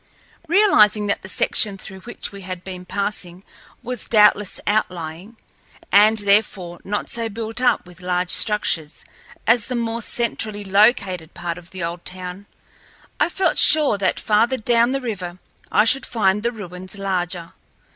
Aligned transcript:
Realizing 0.47 1.05
that 1.05 1.21
the 1.21 1.27
section 1.29 1.77
through 1.77 1.99
which 1.99 2.31
we 2.31 2.41
had 2.41 2.63
been 2.63 2.85
passing 2.85 3.43
was 3.83 4.05
doubtless 4.09 4.59
outlying, 4.65 5.37
and 5.91 6.17
therefore 6.17 6.79
not 6.83 7.07
so 7.07 7.29
built 7.29 7.61
up 7.61 7.85
with 7.85 8.01
large 8.01 8.31
structures 8.31 9.05
as 9.45 9.67
the 9.67 9.75
more 9.75 10.01
centrally 10.01 10.63
located 10.63 11.35
part 11.35 11.59
of 11.59 11.69
the 11.69 11.83
old 11.83 12.03
town, 12.03 12.47
I 13.19 13.29
felt 13.29 13.59
sure 13.59 13.99
that 13.99 14.19
farther 14.19 14.57
down 14.57 14.91
the 14.91 15.01
river 15.01 15.37
I 15.71 15.85
should 15.85 16.07
find 16.07 16.41
the 16.41 16.51
ruins 16.51 16.95
larger. 16.97 17.53